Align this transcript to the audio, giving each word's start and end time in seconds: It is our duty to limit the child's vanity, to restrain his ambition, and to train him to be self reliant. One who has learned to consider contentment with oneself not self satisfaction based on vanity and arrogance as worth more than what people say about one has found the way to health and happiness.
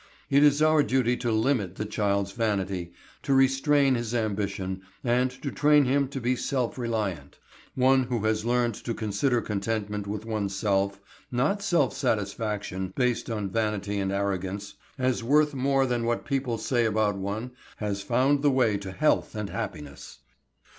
It 0.31 0.43
is 0.43 0.63
our 0.63 0.81
duty 0.81 1.15
to 1.17 1.31
limit 1.31 1.75
the 1.75 1.85
child's 1.85 2.31
vanity, 2.31 2.91
to 3.21 3.35
restrain 3.35 3.93
his 3.93 4.15
ambition, 4.15 4.81
and 5.03 5.29
to 5.43 5.51
train 5.51 5.85
him 5.85 6.07
to 6.07 6.19
be 6.19 6.35
self 6.35 6.75
reliant. 6.79 7.37
One 7.75 8.05
who 8.05 8.23
has 8.25 8.43
learned 8.43 8.73
to 8.83 8.95
consider 8.95 9.41
contentment 9.41 10.07
with 10.07 10.25
oneself 10.25 10.99
not 11.31 11.61
self 11.61 11.93
satisfaction 11.95 12.93
based 12.95 13.29
on 13.29 13.51
vanity 13.51 13.99
and 13.99 14.11
arrogance 14.11 14.73
as 14.97 15.23
worth 15.23 15.53
more 15.53 15.85
than 15.85 16.03
what 16.05 16.25
people 16.25 16.57
say 16.57 16.85
about 16.85 17.15
one 17.15 17.51
has 17.77 18.01
found 18.01 18.41
the 18.41 18.49
way 18.49 18.77
to 18.77 18.91
health 18.91 19.35
and 19.35 19.51
happiness. 19.51 20.17